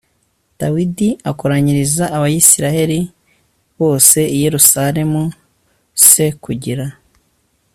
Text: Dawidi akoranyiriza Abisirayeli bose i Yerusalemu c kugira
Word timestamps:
Dawidi 0.59 1.09
akoranyiriza 1.31 2.05
Abisirayeli 2.17 2.99
bose 3.79 4.19
i 4.35 4.37
Yerusalemu 4.43 5.21
c 6.07 6.09
kugira 6.43 6.85